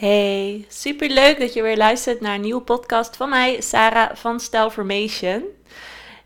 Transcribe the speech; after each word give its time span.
Hey, 0.00 0.64
super 0.68 1.08
leuk 1.08 1.38
dat 1.38 1.52
je 1.52 1.62
weer 1.62 1.76
luistert 1.76 2.20
naar 2.20 2.34
een 2.34 2.40
nieuwe 2.40 2.62
podcast 2.62 3.16
van 3.16 3.28
mij, 3.28 3.60
Sarah 3.60 4.16
van 4.16 4.40
Stylformation. 4.40 5.44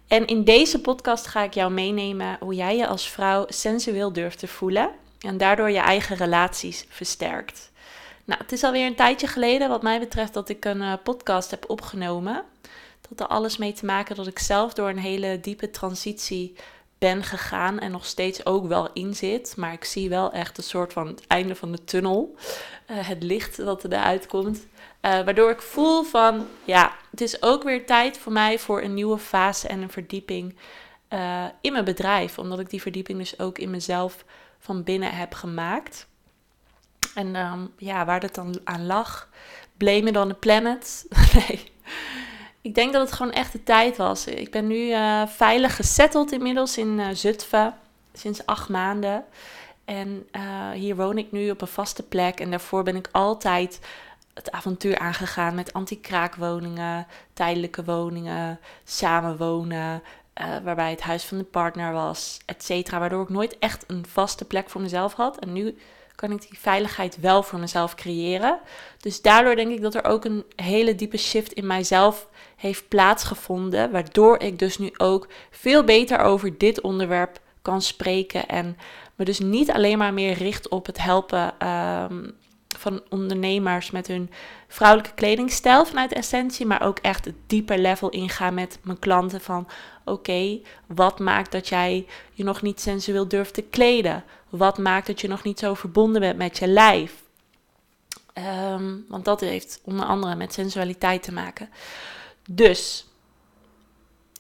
En 0.09 0.27
in 0.27 0.45
deze 0.45 0.81
podcast 0.81 1.27
ga 1.27 1.43
ik 1.43 1.55
jou 1.55 1.73
meenemen 1.73 2.37
hoe 2.41 2.55
jij 2.55 2.77
je 2.77 2.87
als 2.87 3.09
vrouw 3.09 3.45
sensueel 3.49 4.13
durft 4.13 4.39
te 4.39 4.47
voelen 4.47 4.91
en 5.21 5.37
daardoor 5.37 5.71
je 5.71 5.79
eigen 5.79 6.17
relaties 6.17 6.87
versterkt. 6.89 7.71
Nou, 8.25 8.41
het 8.43 8.53
is 8.53 8.63
alweer 8.63 8.87
een 8.87 8.95
tijdje 8.95 9.27
geleden, 9.27 9.69
wat 9.69 9.83
mij 9.83 9.99
betreft, 9.99 10.35
dat 10.35 10.49
ik 10.49 10.65
een 10.65 10.83
uh, 10.83 10.93
podcast 11.03 11.51
heb 11.51 11.71
opgenomen. 11.71 12.45
Dat 13.09 13.21
er 13.21 13.27
alles 13.27 13.57
mee 13.57 13.73
te 13.73 13.85
maken 13.85 14.17
dat 14.17 14.27
ik 14.27 14.39
zelf 14.39 14.75
door 14.75 14.89
een 14.89 14.99
hele 14.99 15.41
diepe 15.41 15.71
transitie 15.71 16.55
ben 16.99 17.23
gegaan 17.23 17.79
en 17.79 17.91
nog 17.91 18.07
steeds 18.07 18.47
ook 18.47 18.67
wel 18.67 18.93
in 18.93 19.15
zit. 19.15 19.55
Maar 19.57 19.73
ik 19.73 19.85
zie 19.85 20.09
wel 20.09 20.33
echt 20.33 20.59
een 20.59 20.65
soort 20.65 20.93
van 20.93 21.07
het 21.07 21.27
einde 21.27 21.55
van 21.55 21.73
de 21.73 21.85
tunnel. 21.85 22.35
Uh, 22.91 23.09
het 23.09 23.23
licht 23.23 23.57
dat 23.57 23.85
eruit 23.85 24.27
komt. 24.27 24.57
Uh, 24.57 24.65
waardoor 25.01 25.51
ik 25.51 25.63
voel 25.63 26.03
van, 26.03 26.47
ja, 26.65 26.93
het 27.11 27.21
is 27.21 27.43
ook 27.43 27.63
weer 27.63 27.87
tijd 27.87 28.19
voor 28.19 28.33
mij 28.33 28.59
voor 28.59 28.83
een 28.83 28.95
nieuwe 28.95 29.19
fase 29.19 29.69
en 29.69 29.83
een 29.83 29.91
verdieping 29.91 30.57
uh, 31.11 31.45
in 31.61 31.73
mijn 31.73 31.85
bedrijf. 31.85 32.39
Omdat 32.39 32.59
ik 32.59 32.71
die 32.71 32.83
verdieping 32.83 33.19
dus 33.19 33.39
ook 33.39 33.59
in 33.59 33.71
mezelf 33.71 34.25
van 34.59 34.83
binnen 34.83 35.17
heb 35.17 35.35
gemaakt. 35.35 36.07
En 37.15 37.37
um, 37.37 37.73
ja, 37.77 38.05
waar 38.05 38.21
dat 38.21 38.35
dan 38.35 38.61
aan 38.65 38.87
lag, 38.87 39.29
blame 39.77 40.09
it 40.09 40.17
on 40.17 40.29
the 40.29 40.35
planet. 40.35 41.07
nee, 41.35 41.73
ik 42.61 42.75
denk 42.75 42.93
dat 42.93 43.03
het 43.03 43.17
gewoon 43.17 43.33
echt 43.33 43.53
de 43.53 43.63
tijd 43.63 43.97
was. 43.97 44.27
Ik 44.27 44.51
ben 44.51 44.67
nu 44.67 44.95
veilig 45.29 45.77
gesetteld 45.77 46.33
inmiddels 46.33 46.79
in 46.79 46.99
uh, 46.99 47.07
Zutphen, 47.13 47.75
sinds 48.13 48.47
acht 48.47 48.69
maanden. 48.69 49.25
En 49.85 50.29
uh, 50.37 50.71
hier 50.71 50.97
woon 50.97 51.19
ik 51.19 51.33
nu 51.33 51.51
op 51.51 51.61
een 51.61 51.67
vaste 51.67 52.03
plek. 52.03 52.41
En 52.41 52.51
daarvoor 52.51 52.83
ben 52.83 52.97
ik 52.97 53.09
altijd 53.13 53.81
het 54.35 54.51
avontuur 54.51 54.99
aangegaan 54.99 55.55
met 55.55 55.73
anti-kraakwoningen, 55.73 57.07
tijdelijke 57.33 57.85
woningen, 57.85 58.61
samenwonen. 58.85 60.03
waarbij 60.65 60.91
het 60.91 61.01
huis 61.01 61.25
van 61.25 61.39
de 61.39 61.45
partner 61.45 61.93
was, 61.93 62.39
et. 62.47 62.91
Waardoor 62.91 63.23
ik 63.23 63.29
nooit 63.29 63.59
echt 63.59 63.85
een 63.87 64.07
vaste 64.09 64.45
plek 64.45 64.71
voor 64.71 64.81
mezelf 64.81 65.13
had. 65.13 65.39
En 65.39 65.53
nu 65.53 65.77
kan 66.15 66.33
ik 66.33 66.49
die 66.49 66.59
veiligheid 66.59 67.21
wel 67.21 67.43
voor 67.43 67.59
mezelf 67.59 67.95
creëren. 67.95 68.59
Dus 69.01 69.23
daardoor 69.23 69.57
denk 69.57 69.73
ik 69.73 69.83
dat 69.83 69.95
er 69.95 70.05
ook 70.05 70.25
een 70.25 70.45
hele 70.57 70.95
diepe 70.95 71.17
shift 71.17 71.53
in 71.53 71.67
mijzelf 71.67 72.29
heeft 72.57 72.89
plaatsgevonden. 72.89 73.91
Waardoor 73.91 74.41
ik 74.41 74.59
dus 74.59 74.79
nu 74.79 74.93
ook 74.97 75.29
veel 75.51 75.85
beter 75.85 76.19
over 76.19 76.59
dit 76.59 76.81
onderwerp 76.81 77.41
kan 77.63 77.83
spreken. 77.83 78.49
En 78.49 78.77
me 79.15 79.25
dus 79.25 79.39
niet 79.39 79.71
alleen 79.71 79.99
maar 79.99 80.15
meer 80.15 80.33
richt 80.33 80.69
op 80.69 80.87
het 80.87 81.03
helpen 81.03 81.69
um, 81.69 82.35
van 82.77 83.03
ondernemers 83.09 83.91
met 83.91 84.07
hun 84.07 84.31
vrouwelijke 84.69 85.15
kledingstijl 85.15 85.85
vanuit 85.85 86.13
essentie. 86.13 86.67
Maar 86.67 86.83
ook 86.83 86.99
echt 86.99 87.25
het 87.25 87.35
dieper 87.47 87.79
level 87.79 88.09
ingaan 88.09 88.55
met 88.55 88.79
mijn 88.83 88.99
klanten 88.99 89.41
van 89.41 89.69
oké, 90.05 90.61
wat 90.87 91.19
maakt 91.19 91.53
dat 91.53 91.69
jij 91.69 92.07
je 92.33 92.45
nog 92.45 92.63
niet 92.63 92.81
sensueel 92.81 93.29
durft 93.29 93.55
te 93.55 93.63
kleden? 93.63 94.25
Wat 94.49 94.79
maakt 94.79 95.07
dat 95.07 95.21
je 95.21 95.29
nog 95.29 95.43
niet 95.43 95.59
zo 95.59 95.75
verbonden 95.75 96.21
bent 96.21 96.37
met 96.37 96.59
je 96.59 96.67
lijf? 96.67 97.23
Um, 98.73 99.05
want 99.09 99.25
dat 99.25 99.41
heeft 99.41 99.81
onder 99.85 100.07
andere 100.07 100.35
met 100.37 100.53
sensualiteit 100.53 101.23
te 101.23 101.33
maken. 101.33 101.69
Dus 102.51 103.07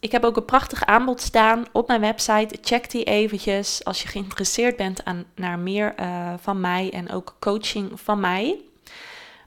ik 0.04 0.12
heb 0.12 0.24
ook 0.24 0.36
een 0.36 0.44
prachtig 0.44 0.84
aanbod 0.84 1.20
staan 1.20 1.66
op 1.72 1.86
mijn 1.86 2.00
website. 2.00 2.58
Check 2.62 2.90
die 2.90 3.04
eventjes 3.04 3.84
als 3.84 4.02
je 4.02 4.08
geïnteresseerd 4.08 4.76
bent 4.76 5.04
aan, 5.04 5.24
naar 5.34 5.58
meer 5.58 5.94
uh, 6.00 6.34
van 6.40 6.60
mij 6.60 6.90
en 6.92 7.10
ook 7.10 7.36
coaching 7.40 8.00
van 8.00 8.20
mij. 8.20 8.60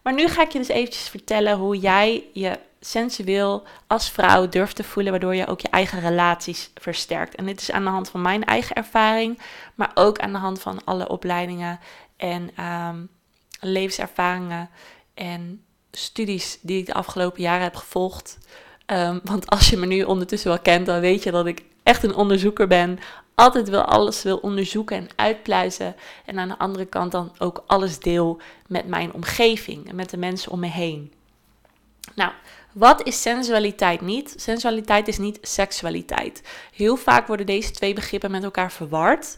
Maar 0.03 0.13
nu 0.13 0.27
ga 0.27 0.41
ik 0.41 0.51
je 0.51 0.57
dus 0.57 0.67
eventjes 0.67 1.09
vertellen 1.09 1.57
hoe 1.57 1.77
jij 1.77 2.23
je 2.33 2.59
sensueel 2.79 3.63
als 3.87 4.09
vrouw 4.09 4.49
durft 4.49 4.75
te 4.75 4.83
voelen, 4.83 5.11
waardoor 5.11 5.35
je 5.35 5.47
ook 5.47 5.59
je 5.59 5.69
eigen 5.69 5.99
relaties 5.99 6.71
versterkt. 6.75 7.35
En 7.35 7.45
dit 7.45 7.61
is 7.61 7.71
aan 7.71 7.83
de 7.83 7.89
hand 7.89 8.09
van 8.09 8.21
mijn 8.21 8.43
eigen 8.43 8.75
ervaring, 8.75 9.41
maar 9.75 9.91
ook 9.93 10.19
aan 10.19 10.31
de 10.31 10.37
hand 10.37 10.61
van 10.61 10.83
alle 10.83 11.09
opleidingen 11.09 11.79
en 12.15 12.65
um, 12.65 13.09
levenservaringen 13.59 14.69
en 15.13 15.63
studies 15.91 16.59
die 16.61 16.79
ik 16.79 16.85
de 16.85 16.93
afgelopen 16.93 17.41
jaren 17.41 17.63
heb 17.63 17.75
gevolgd. 17.75 18.37
Um, 18.91 19.19
want 19.23 19.47
als 19.47 19.69
je 19.69 19.77
me 19.77 19.85
nu 19.85 20.03
ondertussen 20.03 20.49
wel 20.49 20.59
kent, 20.59 20.85
dan 20.85 20.99
weet 20.99 21.23
je 21.23 21.31
dat 21.31 21.45
ik 21.45 21.63
echt 21.83 22.03
een 22.03 22.15
onderzoeker 22.15 22.67
ben. 22.67 22.99
Altijd 23.35 23.69
wil 23.69 23.81
alles 23.81 24.23
wil 24.23 24.37
onderzoeken 24.37 24.97
en 24.97 25.09
uitpluizen. 25.15 25.95
En 26.25 26.39
aan 26.39 26.47
de 26.47 26.57
andere 26.57 26.85
kant 26.85 27.11
dan 27.11 27.31
ook 27.37 27.63
alles 27.67 27.99
deel 27.99 28.41
met 28.67 28.87
mijn 28.87 29.13
omgeving 29.13 29.89
en 29.89 29.95
met 29.95 30.09
de 30.09 30.17
mensen 30.17 30.51
om 30.51 30.59
me 30.59 30.67
heen. 30.67 31.13
Nou, 32.15 32.31
wat 32.73 33.03
is 33.03 33.21
sensualiteit 33.21 34.01
niet? 34.01 34.33
Sensualiteit 34.37 35.07
is 35.07 35.17
niet 35.17 35.37
seksualiteit. 35.41 36.41
Heel 36.73 36.95
vaak 36.95 37.27
worden 37.27 37.45
deze 37.45 37.71
twee 37.71 37.93
begrippen 37.93 38.31
met 38.31 38.43
elkaar 38.43 38.71
verward. 38.71 39.37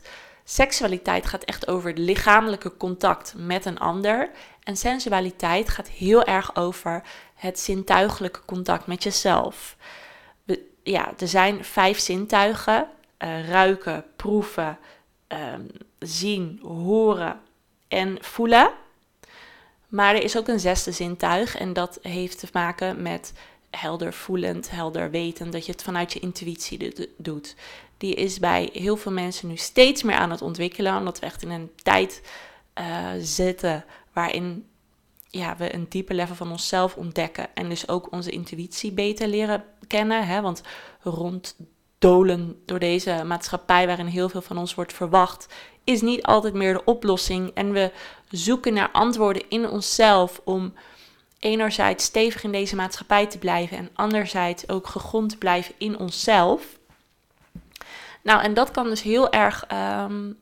Seksualiteit 0.52 1.26
gaat 1.26 1.44
echt 1.44 1.68
over 1.68 1.94
lichamelijke 1.94 2.78
contact 2.78 3.34
met 3.38 3.66
een 3.66 3.80
ander. 3.80 4.30
En 4.64 4.78
sensualiteit 4.78 5.70
gaat 5.70 5.88
heel 5.88 6.24
erg 6.24 6.56
over 6.56 7.02
het 7.36 7.60
zintuigelijke 7.60 8.40
contact 8.46 8.88
met 8.88 9.04
jezelf. 9.04 9.76
ja, 10.84 11.14
er 11.18 11.28
zijn 11.28 11.64
vijf 11.66 12.00
zintuigen: 12.00 12.88
uh, 13.24 13.50
ruiken, 13.50 14.06
proeven, 14.16 14.78
um, 15.28 15.68
zien, 16.00 16.60
horen 16.64 17.40
en 17.88 18.18
voelen. 18.22 18.72
Maar 19.88 20.16
er 20.16 20.24
is 20.24 20.38
ook 20.38 20.48
een 20.48 20.60
zesde 20.60 20.92
zintuig 20.92 21.58
en 21.58 21.74
dat 21.74 22.00
heeft 22.02 22.40
te 22.40 22.48
maken 22.54 23.02
met 23.02 23.34
helder 23.70 24.14
voelend, 24.14 24.70
helder 24.70 25.12
wetend, 25.12 25.52
dat 25.52 25.66
je 25.66 25.72
het 25.72 25.84
vanuit 25.84 26.14
je 26.14 26.20
intuïtie 26.20 27.10
doet. 27.18 27.56
Die 28.00 28.16
is 28.16 28.40
bij 28.40 28.70
heel 28.74 28.96
veel 28.96 29.12
mensen 29.12 29.48
nu 29.48 29.58
steeds 29.58 30.04
meer 30.04 30.16
aan 30.16 30.32
het 30.32 30.42
ontwikkelen, 30.42 30.98
omdat 30.98 31.20
we 31.20 31.26
echt 31.26 31.42
in 31.42 31.50
een 31.50 31.72
tijd 31.84 32.22
uh, 32.80 33.08
zitten 33.20 33.86
waarin 34.14 34.66
ja, 35.30 35.56
we 35.58 35.74
een 35.74 35.86
dieper 35.90 36.16
level 36.16 36.36
van 36.36 36.52
onszelf 36.52 36.96
ontdekken 36.96 37.48
en 37.54 37.70
dus 37.70 37.88
ook 37.88 38.12
onze 38.12 38.32
intuïtie 38.32 38.92
beter 38.92 39.28
leren 39.28 39.64
kennen. 39.88 40.28
Hè? 40.28 40.42
Want 40.42 40.62
ronddolen 41.02 42.62
door 42.66 42.80
deze 42.80 43.24
maatschappij 43.26 43.88
waarin 43.88 44.06
heel 44.06 44.30
veel 44.30 44.42
van 44.42 44.58
ons 44.58 44.76
wordt 44.76 44.94
verwacht, 44.94 45.48
is 45.84 46.02
niet 46.02 46.24
altijd 46.24 46.54
meer 46.54 46.74
de 46.74 46.84
oplossing. 46.84 47.52
En 47.54 47.72
we 47.72 47.92
zoeken 48.30 48.74
naar 48.74 48.92
antwoorden 48.92 49.50
in 49.50 49.70
onszelf 49.70 50.42
om 50.44 50.74
enerzijds 51.40 52.06
stevig 52.06 52.44
in 52.44 52.52
deze 52.52 52.76
maatschappij 52.76 53.28
te 53.28 53.38
blijven 53.38 53.78
en 53.78 53.90
anderzijds 53.94 54.70
ook 54.70 54.88
gegrond 54.88 55.30
te 55.30 55.38
blijven 55.38 55.74
in 55.78 55.98
onszelf. 55.98 56.79
Nou, 58.30 58.42
en 58.42 58.54
dat 58.54 58.72
kan 58.72 58.90
dus 58.90 59.02
heel 59.02 59.32
erg 59.32 59.66
um, 60.04 60.40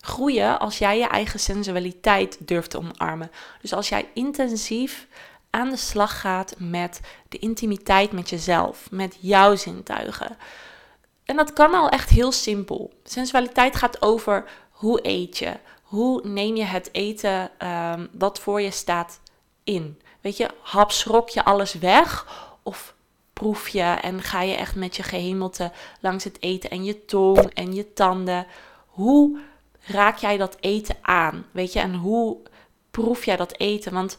groeien 0.00 0.58
als 0.58 0.78
jij 0.78 0.98
je 0.98 1.06
eigen 1.06 1.40
sensualiteit 1.40 2.36
durft 2.40 2.70
te 2.70 2.78
omarmen. 2.78 3.30
Dus 3.60 3.72
als 3.72 3.88
jij 3.88 4.08
intensief 4.14 5.06
aan 5.50 5.70
de 5.70 5.76
slag 5.76 6.20
gaat 6.20 6.54
met 6.58 7.00
de 7.28 7.38
intimiteit 7.38 8.12
met 8.12 8.30
jezelf, 8.30 8.90
met 8.90 9.16
jouw 9.20 9.56
zintuigen. 9.56 10.36
En 11.24 11.36
dat 11.36 11.52
kan 11.52 11.74
al 11.74 11.88
echt 11.88 12.08
heel 12.08 12.32
simpel. 12.32 12.92
Sensualiteit 13.04 13.76
gaat 13.76 14.02
over 14.02 14.44
hoe 14.70 14.98
eet 15.02 15.38
je, 15.38 15.52
hoe 15.82 16.26
neem 16.26 16.56
je 16.56 16.64
het 16.64 16.88
eten 16.92 17.50
um, 17.58 18.08
wat 18.12 18.38
voor 18.40 18.60
je 18.60 18.70
staat 18.70 19.20
in. 19.64 20.00
Weet 20.20 20.36
je, 20.36 20.48
hapsrok 20.62 21.28
je 21.28 21.44
alles 21.44 21.74
weg 21.74 22.26
of 22.62 22.94
proef 23.32 23.68
je 23.68 23.82
en 23.82 24.22
ga 24.22 24.42
je 24.42 24.54
echt 24.54 24.74
met 24.74 24.96
je 24.96 25.02
gehemelte 25.02 25.72
langs 26.00 26.24
het 26.24 26.42
eten 26.42 26.70
en 26.70 26.84
je 26.84 27.04
tong 27.04 27.50
en 27.54 27.74
je 27.74 27.92
tanden. 27.92 28.46
Hoe 28.86 29.38
raak 29.86 30.16
jij 30.16 30.36
dat 30.36 30.56
eten 30.60 30.96
aan? 31.00 31.46
Weet 31.50 31.72
je, 31.72 31.80
en 31.80 31.94
hoe 31.94 32.36
proef 32.90 33.24
jij 33.24 33.36
dat 33.36 33.58
eten? 33.58 33.92
Want 33.92 34.18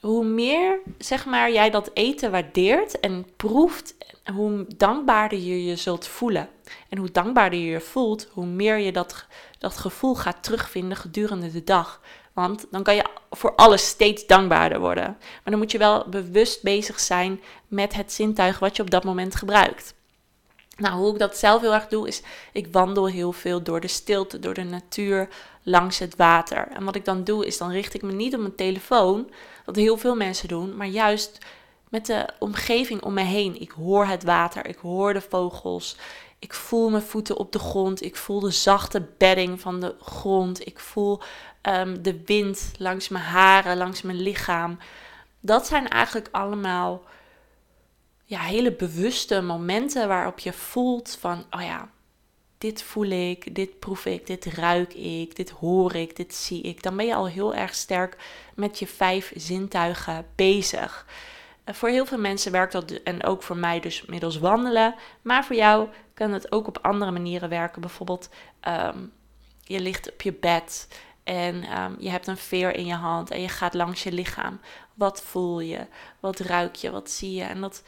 hoe 0.00 0.24
meer, 0.24 0.80
zeg 0.98 1.26
maar, 1.26 1.52
jij 1.52 1.70
dat 1.70 1.90
eten 1.94 2.30
waardeert 2.30 3.00
en 3.00 3.26
proeft, 3.36 3.94
hoe 4.34 4.66
dankbaarder 4.76 5.38
je 5.38 5.64
je 5.64 5.76
zult 5.76 6.06
voelen. 6.06 6.48
En 6.88 6.98
hoe 6.98 7.10
dankbaarder 7.10 7.58
je 7.58 7.70
je 7.70 7.80
voelt, 7.80 8.28
hoe 8.32 8.46
meer 8.46 8.76
je 8.76 8.92
dat, 8.92 9.26
dat 9.58 9.76
gevoel 9.76 10.14
gaat 10.14 10.42
terugvinden 10.42 10.96
gedurende 10.96 11.50
de 11.50 11.64
dag. 11.64 12.00
Want 12.38 12.66
dan 12.70 12.82
kan 12.82 12.94
je 12.94 13.04
voor 13.30 13.54
alles 13.54 13.86
steeds 13.86 14.26
dankbaarder 14.26 14.80
worden. 14.80 15.04
Maar 15.04 15.40
dan 15.44 15.58
moet 15.58 15.70
je 15.70 15.78
wel 15.78 16.04
bewust 16.08 16.62
bezig 16.62 17.00
zijn 17.00 17.40
met 17.68 17.94
het 17.94 18.12
zintuig 18.12 18.58
wat 18.58 18.76
je 18.76 18.82
op 18.82 18.90
dat 18.90 19.04
moment 19.04 19.34
gebruikt. 19.34 19.94
Nou, 20.76 20.94
hoe 20.94 21.12
ik 21.12 21.18
dat 21.18 21.36
zelf 21.36 21.60
heel 21.60 21.74
erg 21.74 21.88
doe, 21.88 22.08
is 22.08 22.22
ik 22.52 22.68
wandel 22.72 23.06
heel 23.06 23.32
veel 23.32 23.62
door 23.62 23.80
de 23.80 23.88
stilte, 23.88 24.38
door 24.38 24.54
de 24.54 24.62
natuur, 24.62 25.28
langs 25.62 25.98
het 25.98 26.16
water. 26.16 26.68
En 26.68 26.84
wat 26.84 26.94
ik 26.94 27.04
dan 27.04 27.24
doe, 27.24 27.46
is 27.46 27.58
dan 27.58 27.70
richt 27.70 27.94
ik 27.94 28.02
me 28.02 28.12
niet 28.12 28.34
op 28.34 28.40
mijn 28.40 28.54
telefoon, 28.54 29.30
wat 29.64 29.76
heel 29.76 29.96
veel 29.96 30.16
mensen 30.16 30.48
doen, 30.48 30.76
maar 30.76 30.86
juist 30.86 31.38
met 31.88 32.06
de 32.06 32.28
omgeving 32.38 33.02
om 33.02 33.14
me 33.14 33.22
heen. 33.22 33.60
Ik 33.60 33.70
hoor 33.70 34.06
het 34.06 34.24
water, 34.24 34.66
ik 34.66 34.78
hoor 34.78 35.12
de 35.12 35.20
vogels, 35.20 35.96
ik 36.38 36.54
voel 36.54 36.90
mijn 36.90 37.02
voeten 37.02 37.36
op 37.36 37.52
de 37.52 37.58
grond, 37.58 38.02
ik 38.02 38.16
voel 38.16 38.40
de 38.40 38.50
zachte 38.50 39.06
bedding 39.18 39.60
van 39.60 39.80
de 39.80 39.94
grond, 40.00 40.66
ik 40.66 40.78
voel 40.78 41.20
ehm, 41.68 42.02
de 42.02 42.22
wind 42.24 42.72
langs 42.78 43.08
mijn 43.08 43.24
haren, 43.24 43.76
langs 43.76 44.02
mijn 44.02 44.20
lichaam. 44.20 44.78
Dat 45.40 45.66
zijn 45.66 45.88
eigenlijk 45.88 46.28
allemaal 46.32 47.02
ja, 48.24 48.40
hele 48.40 48.72
bewuste 48.72 49.40
momenten 49.40 50.08
waarop 50.08 50.38
je 50.38 50.52
voelt 50.52 51.16
van, 51.20 51.44
oh 51.50 51.62
ja, 51.62 51.90
dit 52.58 52.82
voel 52.82 53.04
ik, 53.04 53.54
dit 53.54 53.78
proef 53.78 54.06
ik, 54.06 54.26
dit 54.26 54.44
ruik 54.44 54.94
ik, 54.94 55.36
dit 55.36 55.50
hoor 55.50 55.94
ik, 55.94 56.16
dit 56.16 56.34
zie 56.34 56.62
ik. 56.62 56.82
Dan 56.82 56.96
ben 56.96 57.06
je 57.06 57.14
al 57.14 57.28
heel 57.28 57.54
erg 57.54 57.74
sterk 57.74 58.16
met 58.54 58.78
je 58.78 58.86
vijf 58.86 59.32
zintuigen 59.36 60.26
bezig. 60.34 61.06
Voor 61.64 61.88
heel 61.88 62.06
veel 62.06 62.18
mensen 62.18 62.52
werkt 62.52 62.72
dat, 62.72 62.90
en 62.90 63.24
ook 63.24 63.42
voor 63.42 63.56
mij 63.56 63.80
dus 63.80 64.04
middels 64.06 64.38
wandelen. 64.38 64.94
Maar 65.22 65.44
voor 65.44 65.56
jou 65.56 65.88
kan 66.14 66.32
het 66.32 66.52
ook 66.52 66.66
op 66.66 66.78
andere 66.82 67.10
manieren 67.10 67.48
werken. 67.48 67.80
Bijvoorbeeld, 67.80 68.28
ehm, 68.60 68.98
je 69.62 69.80
ligt 69.80 70.12
op 70.12 70.22
je 70.22 70.32
bed 70.32 70.88
en 71.28 71.64
ehm, 71.64 71.92
je 71.98 72.10
hebt 72.10 72.26
een 72.26 72.36
veer 72.36 72.74
in 72.74 72.86
je 72.86 72.94
hand 72.94 73.30
en 73.30 73.40
je 73.40 73.48
gaat 73.48 73.74
langs 73.74 74.02
je 74.02 74.12
lichaam. 74.12 74.60
Wat 74.94 75.22
voel 75.22 75.60
je? 75.60 75.86
Wat 76.20 76.38
ruik 76.38 76.74
je? 76.74 76.90
Wat 76.90 77.10
zie 77.10 77.34
je? 77.34 77.42
En 77.42 77.60
dat, 77.60 77.82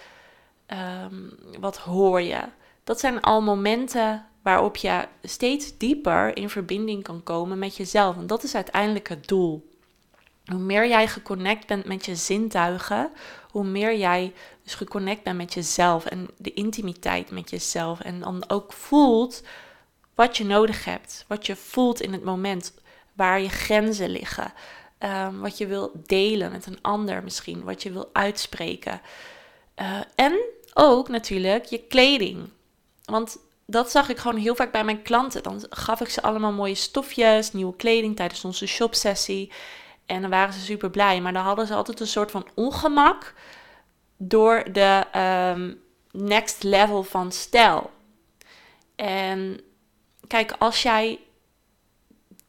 ehm, 0.66 1.14
wat 1.60 1.76
hoor 1.76 2.20
je? 2.20 2.40
Dat 2.84 3.00
zijn 3.00 3.20
al 3.20 3.42
momenten 3.42 4.26
waarop 4.42 4.76
je 4.76 5.08
steeds 5.22 5.78
dieper 5.78 6.36
in 6.36 6.50
verbinding 6.50 7.02
kan 7.02 7.22
komen 7.22 7.58
met 7.58 7.76
jezelf. 7.76 8.16
En 8.16 8.26
dat 8.26 8.42
is 8.42 8.54
uiteindelijk 8.54 9.08
het 9.08 9.28
doel. 9.28 9.68
Hoe 10.44 10.58
meer 10.58 10.88
jij 10.88 11.08
geconnect 11.08 11.66
bent 11.66 11.84
met 11.84 12.04
je 12.04 12.16
zintuigen, 12.16 13.10
hoe 13.50 13.64
meer 13.64 13.96
jij 13.96 14.32
dus 14.62 14.74
geconnect 14.74 15.22
bent 15.22 15.36
met 15.36 15.54
jezelf 15.54 16.04
en 16.06 16.28
de 16.36 16.52
intimiteit 16.52 17.30
met 17.30 17.50
jezelf. 17.50 18.00
En 18.00 18.20
dan 18.20 18.44
ook 18.48 18.72
voelt 18.72 19.42
wat 20.14 20.36
je 20.36 20.44
nodig 20.44 20.84
hebt, 20.84 21.24
wat 21.28 21.46
je 21.46 21.56
voelt 21.56 22.00
in 22.00 22.12
het 22.12 22.24
moment, 22.24 22.74
waar 23.12 23.40
je 23.40 23.48
grenzen 23.48 24.10
liggen, 24.10 24.52
ehm, 24.98 25.38
wat 25.38 25.58
je 25.58 25.66
wil 25.66 25.92
delen 26.06 26.52
met 26.52 26.66
een 26.66 26.78
ander 26.82 27.22
misschien, 27.22 27.64
wat 27.64 27.82
je 27.82 27.92
wil 27.92 28.10
uitspreken. 28.12 29.00
Uh, 29.80 30.00
en 30.14 30.40
ook 30.74 31.08
natuurlijk 31.08 31.64
je 31.64 31.78
kleding. 31.78 32.48
Want 33.04 33.38
dat 33.66 33.90
zag 33.90 34.08
ik 34.08 34.18
gewoon 34.18 34.36
heel 34.36 34.54
vaak 34.54 34.72
bij 34.72 34.84
mijn 34.84 35.02
klanten. 35.02 35.42
Dan 35.42 35.66
gaf 35.70 36.00
ik 36.00 36.08
ze 36.08 36.22
allemaal 36.22 36.52
mooie 36.52 36.74
stofjes, 36.74 37.52
nieuwe 37.52 37.76
kleding 37.76 38.16
tijdens 38.16 38.44
onze 38.44 38.66
shopsessie. 38.66 39.52
En 40.06 40.20
dan 40.20 40.30
waren 40.30 40.54
ze 40.54 40.60
super 40.60 40.90
blij. 40.90 41.20
Maar 41.20 41.32
dan 41.32 41.42
hadden 41.42 41.66
ze 41.66 41.74
altijd 41.74 42.00
een 42.00 42.06
soort 42.06 42.30
van 42.30 42.46
ongemak 42.54 43.34
door 44.16 44.72
de 44.72 45.04
ehm, 45.12 45.74
next 46.10 46.62
level 46.62 47.02
van 47.02 47.32
stijl. 47.32 47.90
En 48.96 49.60
kijk, 50.26 50.54
als 50.58 50.82
jij 50.82 51.18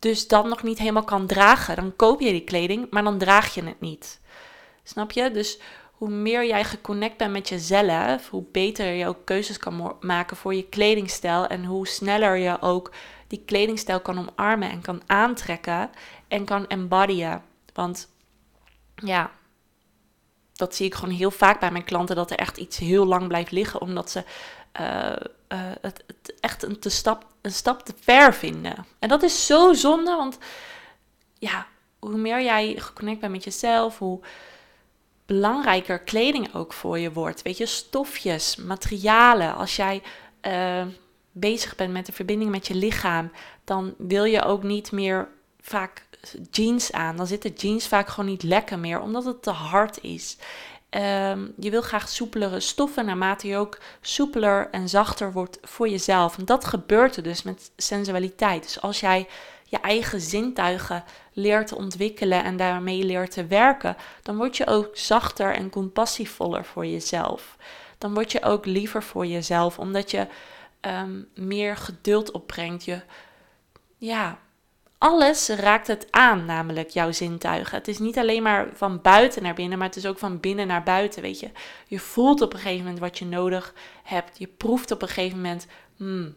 dus 0.02 0.28
dat 0.28 0.46
nog 0.46 0.64
niet 0.64 0.78
helemaal 0.78 1.04
kan 1.04 1.28
dragen, 1.28 1.76
dan 1.76 1.96
koop 1.96 2.20
je 2.22 2.32
die 2.32 2.44
kleding, 2.44 2.88
maar 2.90 3.04
dan 3.04 3.18
draag 3.18 3.54
je 3.54 3.64
het 3.64 3.80
niet. 3.80 4.20
Snap 4.84 5.12
je? 5.12 5.32
Dus 5.32 5.60
hoe 5.92 6.10
meer 6.10 6.46
jij 6.46 6.64
geconnect 6.64 7.18
bent 7.18 7.32
met 7.32 7.50
jezelf, 7.50 8.30
hoe 8.30 8.44
beter 8.52 8.86
je 8.86 9.08
ook 9.08 9.26
keuzes 9.26 9.58
kan 9.58 9.96
maken 10.00 10.38
voor 10.38 10.56
je 10.56 10.70
kledingstijl 10.70 11.48
en 11.48 11.66
hoe 11.66 11.88
sneller 11.88 12.36
je 12.36 12.62
ook 12.62 12.92
die 13.28 13.44
kledingstijl 13.46 14.00
kan 14.00 14.18
omarmen 14.18 14.70
en 14.70 14.82
kan 14.82 15.02
aantrekken 15.06 15.90
en 16.28 16.46
kan 16.46 16.68
embodyen. 16.68 17.44
Want 17.74 18.10
ja, 18.96 19.32
dat 20.54 20.76
zie 20.76 20.86
ik 20.86 20.96
gewoon 20.96 21.16
heel 21.16 21.32
vaak 21.32 21.60
bij 21.60 21.72
mijn 21.72 21.84
klanten, 21.84 22.16
dat 22.16 22.32
er 22.32 22.38
echt 22.38 22.58
iets 22.58 22.78
heel 22.78 23.06
lang 23.06 23.28
blijft 23.28 23.52
liggen, 23.52 23.82
omdat 23.82 24.12
ze 24.12 24.24
uh, 25.52 25.60
het, 25.82 26.04
echt 26.40 26.64
een, 26.64 26.80
te 26.80 26.90
stap, 26.90 27.26
een 27.42 27.52
stap 27.52 27.82
te 27.82 27.94
ver 28.00 28.34
vinden. 28.34 28.86
En 29.00 29.10
dat 29.10 29.24
is 29.24 29.46
zo 29.46 29.74
zonde, 29.74 30.16
want 30.16 30.38
ja, 31.40 31.68
hoe 32.00 32.18
meer 32.18 32.42
jij 32.42 32.76
geconnect 32.78 33.20
bent 33.20 33.32
met 33.32 33.44
jezelf, 33.44 33.98
hoe 33.98 34.20
belangrijker 35.26 36.00
kleding 36.00 36.54
ook 36.56 36.74
voor 36.74 37.00
je 37.00 37.12
wordt. 37.12 37.42
Weet 37.42 37.58
je, 37.58 37.66
stofjes, 37.66 38.56
materialen. 38.56 39.56
Als 39.56 39.76
jij 39.76 40.02
uh, 40.48 40.86
bezig 41.32 41.76
bent 41.76 41.94
met 41.94 42.06
de 42.06 42.12
verbinding 42.12 42.52
met 42.52 42.68
je 42.68 42.76
lichaam, 42.76 43.32
dan 43.64 43.94
wil 43.98 44.24
je 44.24 44.44
ook 44.44 44.64
niet 44.64 44.92
meer 44.92 45.28
vaak 45.62 46.06
jeans 46.52 46.92
aan. 46.92 47.18
Dan 47.18 47.28
zitten 47.28 47.54
jeans 47.54 47.88
vaak 47.88 48.08
gewoon 48.08 48.30
niet 48.30 48.44
lekker 48.44 48.80
meer, 48.80 49.02
omdat 49.02 49.26
het 49.26 49.44
te 49.44 49.50
hard 49.50 50.04
is. 50.04 50.38
Um, 50.96 51.54
je 51.58 51.70
wil 51.70 51.82
graag 51.82 52.10
soepelere 52.10 52.60
stoffen 52.60 53.06
naarmate 53.06 53.48
je 53.48 53.58
ook 53.58 53.78
soepeler 54.02 54.70
en 54.72 54.90
zachter 54.90 55.32
wordt 55.32 55.58
voor 55.62 55.90
jezelf. 55.90 56.38
En 56.38 56.46
dat 56.46 56.66
gebeurt 56.66 57.16
er 57.16 57.24
dus 57.24 57.44
met 57.44 57.72
sensualiteit. 57.78 58.64
Dus 58.64 58.82
als 58.82 59.00
jij 59.00 59.28
je 59.66 59.80
eigen 59.80 60.22
zintuigen 60.22 61.04
leert 61.34 61.68
te 61.68 61.76
ontwikkelen 61.76 62.44
en 62.44 62.58
daarmee 62.58 63.04
leert 63.04 63.32
te 63.32 63.46
werken, 63.46 63.96
dan 64.22 64.38
word 64.38 64.58
je 64.58 64.68
ook 64.68 64.98
zachter 64.98 65.54
en 65.54 65.70
compassievoller 65.70 66.66
voor 66.66 66.86
jezelf. 66.86 67.58
Dan 67.98 68.14
word 68.14 68.32
je 68.32 68.44
ook 68.44 68.66
liever 68.66 69.04
voor 69.04 69.26
jezelf, 69.26 69.80
omdat 69.80 70.12
je 70.12 70.28
um, 70.82 71.28
meer 71.36 71.78
geduld 71.78 72.32
opbrengt. 72.32 72.86
Je, 72.86 73.02
ja, 73.98 74.40
alles 75.02 75.50
raakt 75.50 75.88
het 75.88 76.08
aan, 76.10 76.46
namelijk 76.46 76.90
jouw 76.90 77.12
zintuigen. 77.12 77.78
Het 77.78 77.88
is 77.88 78.00
niet 78.00 78.18
alleen 78.18 78.44
maar 78.44 78.68
van 78.74 79.02
buiten 79.02 79.44
naar 79.44 79.54
binnen, 79.54 79.78
maar 79.78 79.88
het 79.88 79.96
is 79.96 80.06
ook 80.06 80.18
van 80.18 80.40
binnen 80.40 80.68
naar 80.68 80.84
buiten. 80.84 81.22
Weet 81.22 81.40
je, 81.40 81.50
je 81.88 82.00
voelt 82.00 82.42
op 82.42 82.54
een 82.54 82.60
gegeven 82.60 82.84
moment 82.84 83.00
wat 83.00 83.18
je 83.18 83.26
nodig 83.26 83.74
hebt. 84.04 84.38
Je 84.40 84.48
proeft 84.48 84.92
op 84.92 85.02
een 85.02 85.08
gegeven 85.08 85.38
moment, 85.38 85.68
hmm, 85.98 86.36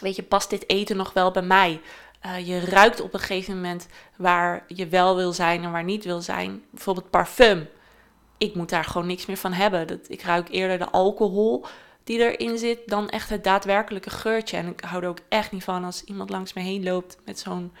weet 0.00 0.16
je, 0.16 0.22
past 0.22 0.50
dit 0.50 0.68
eten 0.68 0.96
nog 0.96 1.12
wel 1.12 1.30
bij 1.30 1.42
mij? 1.42 1.80
Uh, 2.26 2.46
je 2.46 2.60
ruikt 2.60 3.00
op 3.00 3.14
een 3.14 3.20
gegeven 3.20 3.54
moment 3.54 3.86
waar 4.16 4.64
je 4.68 4.86
wel 4.88 5.16
wil 5.16 5.32
zijn 5.32 5.64
en 5.64 5.72
waar 5.72 5.84
niet 5.84 6.04
wil 6.04 6.20
zijn. 6.20 6.62
Bijvoorbeeld 6.70 7.10
parfum. 7.10 7.68
Ik 8.38 8.54
moet 8.54 8.68
daar 8.68 8.84
gewoon 8.84 9.06
niks 9.06 9.26
meer 9.26 9.36
van 9.36 9.52
hebben. 9.52 9.86
Dat, 9.86 10.00
ik 10.08 10.22
ruik 10.22 10.48
eerder 10.48 10.78
de 10.78 10.90
alcohol 10.90 11.66
die 12.08 12.18
erin 12.18 12.58
zit 12.58 12.78
dan 12.86 13.08
echt 13.08 13.30
het 13.30 13.44
daadwerkelijke 13.44 14.10
geurtje. 14.10 14.56
En 14.56 14.66
ik 14.66 14.80
hou 14.80 15.02
er 15.02 15.08
ook 15.08 15.18
echt 15.28 15.52
niet 15.52 15.64
van 15.64 15.84
als 15.84 16.04
iemand 16.04 16.30
langs 16.30 16.52
me 16.52 16.62
heen 16.62 16.82
loopt 16.82 17.18
met 17.24 17.38
zo'n 17.38 17.72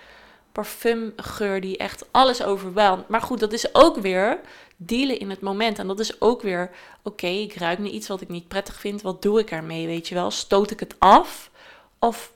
parfumgeur 0.52 1.60
die 1.60 1.76
echt 1.76 2.06
alles 2.10 2.42
overweldigt. 2.42 3.08
Maar 3.08 3.20
goed, 3.20 3.40
dat 3.40 3.52
is 3.52 3.74
ook 3.74 3.96
weer 3.96 4.40
dealen 4.76 5.18
in 5.18 5.30
het 5.30 5.40
moment. 5.40 5.78
En 5.78 5.86
dat 5.86 6.00
is 6.00 6.20
ook 6.20 6.42
weer, 6.42 6.70
oké, 7.02 7.26
ik 7.26 7.54
ruik 7.54 7.78
nu 7.78 7.88
iets 7.88 8.08
wat 8.08 8.20
ik 8.20 8.28
niet 8.28 8.48
prettig 8.48 8.80
vind. 8.80 9.02
Wat 9.02 9.22
doe 9.22 9.40
ik 9.40 9.50
ermee, 9.50 9.86
weet 9.86 10.08
je 10.08 10.14
wel? 10.14 10.30
Stoot 10.30 10.70
ik 10.70 10.80
het 10.80 10.94
af? 10.98 11.50
Of 11.98 12.32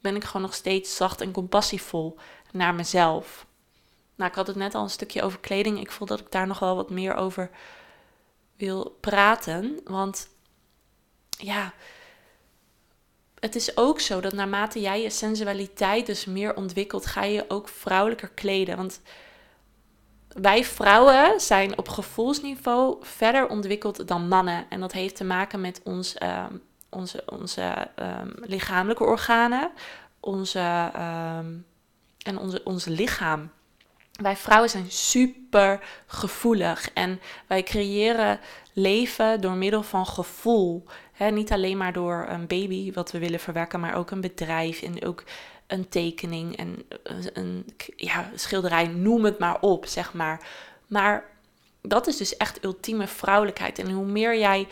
ben 0.00 0.16
ik 0.16 0.24
gewoon 0.24 0.42
nog 0.42 0.54
steeds 0.54 0.96
zacht 0.96 1.20
en 1.20 1.32
compassievol 1.32 2.16
naar 2.52 2.74
mezelf? 2.74 3.46
Nou, 4.14 4.30
ik 4.30 4.36
had 4.36 4.46
het 4.46 4.56
net 4.56 4.74
al 4.74 4.82
een 4.82 4.90
stukje 4.90 5.22
over 5.22 5.38
kleding. 5.38 5.80
Ik 5.80 5.90
voel 5.90 6.06
dat 6.06 6.20
ik 6.20 6.30
daar 6.30 6.46
nog 6.46 6.58
wel 6.58 6.76
wat 6.76 6.90
meer 6.90 7.14
over 7.14 7.50
wil 8.56 8.96
praten. 9.00 9.80
Want 9.84 10.28
ja, 11.36 11.72
het 13.38 13.54
is 13.54 13.76
ook 13.76 14.00
zo 14.00 14.20
dat 14.20 14.32
naarmate 14.32 14.80
jij 14.80 15.02
je 15.02 15.10
sensualiteit 15.10 16.06
dus 16.06 16.24
meer 16.24 16.56
ontwikkelt, 16.56 17.06
ga 17.06 17.22
je 17.24 17.44
ook 17.48 17.68
vrouwelijker 17.68 18.28
kleden. 18.28 18.76
Want 18.76 19.00
wij 20.28 20.64
vrouwen 20.64 21.40
zijn 21.40 21.78
op 21.78 21.88
gevoelsniveau 21.88 22.96
verder 23.00 23.48
ontwikkeld 23.48 24.08
dan 24.08 24.28
mannen. 24.28 24.66
En 24.68 24.80
dat 24.80 24.92
heeft 24.92 25.16
te 25.16 25.24
maken 25.24 25.60
met 25.60 25.80
ons, 25.84 26.14
ehm, 26.14 26.56
onze, 26.88 27.22
onze 27.26 27.88
um, 27.96 28.34
lichamelijke 28.40 29.04
organen 29.04 29.70
onze, 30.26 30.90
um, 30.94 31.66
en 32.22 32.38
onze, 32.38 32.60
ons 32.64 32.84
lichaam. 32.84 33.50
Wij 34.16 34.36
vrouwen 34.36 34.70
zijn 34.70 34.90
super 34.90 35.80
gevoelig 36.06 36.90
en 36.92 37.20
wij 37.46 37.62
creëren 37.62 38.40
leven 38.72 39.40
door 39.40 39.52
middel 39.52 39.82
van 39.82 40.06
gevoel. 40.06 40.84
niet 41.30 41.52
alleen 41.52 41.76
maar 41.76 41.92
door 41.92 42.26
een 42.28 42.46
baby 42.46 42.92
wat 42.92 43.10
we 43.10 43.18
willen 43.18 43.40
verwerken, 43.40 43.80
maar 43.80 43.94
ook 43.94 44.10
een 44.10 44.20
bedrijf 44.20 44.82
en 44.82 45.04
ook 45.04 45.24
een 45.66 45.88
tekening 45.88 46.56
en 46.56 46.84
een 47.32 47.66
ja, 47.96 48.30
schilderij, 48.34 48.86
noem 48.86 49.24
het 49.24 49.38
maar 49.38 49.60
op, 49.60 49.86
zeg 49.86 50.14
maar. 50.14 50.46
Maar 50.86 51.24
dat 51.82 52.06
is 52.06 52.16
dus 52.16 52.36
echt 52.36 52.64
ultieme 52.64 53.06
vrouwelijkheid. 53.06 53.78
En 53.78 53.90
hoe 53.90 54.06
meer 54.06 54.38
jij 54.38 54.66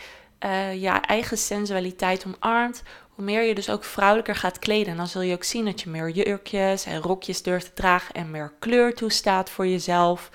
uh, 0.45 0.81
je 0.81 0.89
eigen 0.89 1.37
sensualiteit 1.37 2.25
omarmt, 2.25 2.83
hoe 3.15 3.25
meer 3.25 3.43
je 3.43 3.55
dus 3.55 3.69
ook 3.69 3.83
vrouwelijker 3.83 4.35
gaat 4.35 4.59
kleden. 4.59 4.91
En 4.91 4.97
dan 4.97 5.07
zul 5.07 5.21
je 5.21 5.33
ook 5.33 5.43
zien 5.43 5.65
dat 5.65 5.81
je 5.81 5.89
meer 5.89 6.09
jurkjes 6.09 6.85
en 6.85 7.01
rokjes 7.01 7.41
durft 7.41 7.65
te 7.65 7.73
dragen 7.73 8.15
en 8.15 8.31
meer 8.31 8.53
kleur 8.59 8.93
toestaat 8.93 9.49
voor 9.49 9.67
jezelf. 9.67 10.29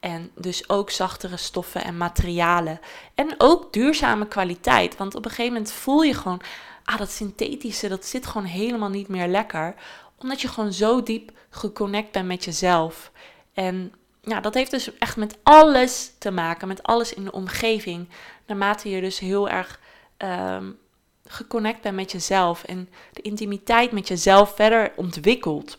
En 0.00 0.30
dus 0.34 0.68
ook 0.68 0.90
zachtere 0.90 1.36
stoffen 1.36 1.84
en 1.84 1.96
materialen. 1.96 2.80
En 3.14 3.34
ook 3.38 3.72
duurzame 3.72 4.28
kwaliteit. 4.28 4.96
Want 4.96 5.14
op 5.14 5.24
een 5.24 5.30
gegeven 5.30 5.52
moment 5.52 5.72
voel 5.72 6.02
je 6.02 6.14
gewoon, 6.14 6.40
ah, 6.84 6.98
dat 6.98 7.10
synthetische, 7.10 7.88
dat 7.88 8.04
zit 8.04 8.26
gewoon 8.26 8.46
helemaal 8.46 8.88
niet 8.88 9.08
meer 9.08 9.28
lekker. 9.28 9.74
Omdat 10.18 10.40
je 10.40 10.48
gewoon 10.48 10.72
zo 10.72 11.02
diep 11.02 11.30
geconnect 11.50 12.12
bent 12.12 12.26
met 12.26 12.44
jezelf. 12.44 13.10
En 13.54 13.92
ja, 14.20 14.40
dat 14.40 14.54
heeft 14.54 14.70
dus 14.70 14.98
echt 14.98 15.16
met 15.16 15.38
alles 15.42 16.12
te 16.18 16.30
maken, 16.30 16.68
met 16.68 16.82
alles 16.82 17.14
in 17.14 17.24
de 17.24 17.32
omgeving. 17.32 18.08
Naarmate 18.46 18.90
je 18.90 19.00
dus 19.00 19.18
heel 19.18 19.48
erg 19.48 19.80
um, 20.18 20.78
geconnect 21.26 21.80
bent 21.80 21.96
met 21.96 22.12
jezelf 22.12 22.64
en 22.64 22.88
de 23.12 23.22
intimiteit 23.22 23.92
met 23.92 24.08
jezelf 24.08 24.54
verder 24.54 24.92
ontwikkelt. 24.96 25.78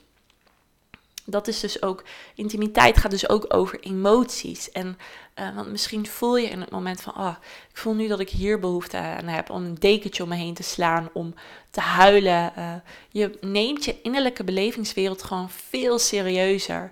dat 1.25 1.47
is 1.47 1.59
dus 1.59 1.81
ook, 1.81 2.03
intimiteit 2.35 2.97
gaat 2.97 3.11
dus 3.11 3.29
ook 3.29 3.45
over 3.53 3.79
emoties. 3.79 4.71
En 4.71 4.97
uh, 5.39 5.55
want 5.55 5.71
misschien 5.71 6.07
voel 6.07 6.37
je 6.37 6.47
in 6.47 6.61
het 6.61 6.71
moment 6.71 7.01
van, 7.01 7.17
oh, 7.17 7.35
ik 7.69 7.77
voel 7.77 7.93
nu 7.93 8.07
dat 8.07 8.19
ik 8.19 8.29
hier 8.29 8.59
behoefte 8.59 8.97
aan 8.97 9.27
heb 9.27 9.49
om 9.49 9.63
een 9.63 9.75
dekentje 9.75 10.23
om 10.23 10.29
me 10.29 10.35
heen 10.35 10.53
te 10.53 10.63
slaan, 10.63 11.09
om 11.13 11.33
te 11.69 11.81
huilen. 11.81 12.53
Uh, 12.57 12.73
je 13.09 13.37
neemt 13.41 13.85
je 13.85 14.01
innerlijke 14.01 14.43
belevingswereld 14.43 15.23
gewoon 15.23 15.49
veel 15.49 15.99
serieuzer. 15.99 16.91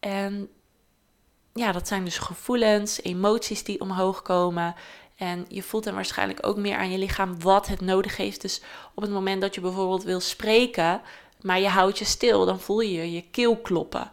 En 0.00 0.48
ja, 1.52 1.72
dat 1.72 1.88
zijn 1.88 2.04
dus 2.04 2.18
gevoelens, 2.18 3.02
emoties 3.02 3.64
die 3.64 3.80
omhoog 3.80 4.22
komen. 4.22 4.74
En 5.16 5.44
je 5.48 5.62
voelt 5.62 5.84
dan 5.84 5.94
waarschijnlijk 5.94 6.46
ook 6.46 6.56
meer 6.56 6.76
aan 6.76 6.90
je 6.90 6.98
lichaam 6.98 7.40
wat 7.40 7.66
het 7.66 7.80
nodig 7.80 8.16
heeft. 8.16 8.40
Dus 8.40 8.60
op 8.94 9.02
het 9.02 9.12
moment 9.12 9.40
dat 9.40 9.54
je 9.54 9.60
bijvoorbeeld 9.60 10.02
wil 10.02 10.20
spreken, 10.20 11.00
maar 11.40 11.60
je 11.60 11.68
houdt 11.68 11.98
je 11.98 12.04
stil, 12.04 12.46
dan 12.46 12.60
voel 12.60 12.80
je 12.80 13.12
je 13.12 13.24
keel 13.30 13.56
kloppen. 13.56 14.10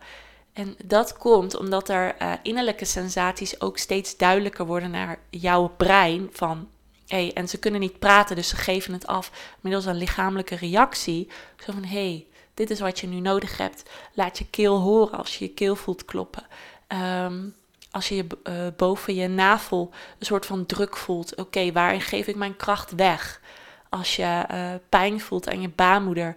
En 0.54 0.76
dat 0.86 1.18
komt 1.18 1.58
omdat 1.58 1.90
er 1.90 2.22
uh, 2.22 2.34
innerlijke 2.44 2.86
sensaties 2.86 3.62
ook 3.62 3.78
steeds 3.78 4.18
duidelijker 4.18 4.66
worden 4.66 4.92
naar 4.92 5.20
jouw 5.30 5.74
brein. 5.78 6.30
Van, 6.32 6.70
hey, 7.08 7.34
en 7.34 7.50
ze 7.50 7.58
kunnen 7.58 7.80
niet 7.80 8.00
praten, 8.00 8.36
dus 8.36 8.48
ze 8.48 8.56
geven 8.56 8.94
het 8.94 9.08
af 9.08 9.56
middels 9.62 9.86
een 9.86 9.96
lichamelijke 9.96 10.56
reactie. 10.56 11.30
Zo 11.66 11.72
van, 11.72 11.84
hé, 11.84 12.10
hey, 12.10 12.26
dit 12.54 12.70
is 12.70 12.80
wat 12.80 13.00
je 13.00 13.08
nu 13.08 13.20
nodig 13.20 13.58
hebt. 13.58 13.84
Laat 14.14 14.38
je 14.38 14.46
keel 14.50 14.80
horen 14.80 15.18
als 15.18 15.38
je 15.38 15.46
je 15.46 15.54
keel 15.54 15.76
voelt 15.76 16.06
kloppen. 16.06 16.46
Ehm, 16.88 17.48
als 17.92 18.08
je 18.08 18.26
uh, 18.44 18.54
boven 18.78 19.16
je 19.16 19.28
navel 19.28 19.90
een 20.20 20.26
soort 20.26 20.46
van 20.46 20.66
druk 20.66 20.98
voelt. 20.98 21.36
Oké, 21.36 21.72
waarin 21.72 22.02
geef 22.02 22.28
ik 22.28 22.36
mijn 22.36 22.56
kracht 22.56 22.92
weg? 22.96 23.42
Als 23.90 24.16
je 24.16 24.46
uh, 24.52 24.74
pijn 24.90 25.20
voelt 25.20 25.50
aan 25.50 25.62
je 25.62 25.70
baarmoeder 25.70 26.36